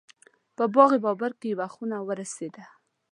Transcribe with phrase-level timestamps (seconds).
[0.55, 2.65] په باغ بابر کې یوه خونه ورسېده.